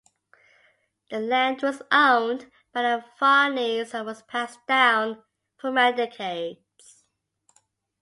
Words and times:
The 1.11 1.19
land 1.19 1.61
was 1.61 1.83
owned 1.91 2.51
by 2.73 2.81
the 2.81 3.05
Farney's 3.19 3.93
and 3.93 4.03
was 4.07 4.23
passed 4.23 4.65
down 4.65 5.21
for 5.59 5.71
many 5.71 5.95
decades. 5.95 7.03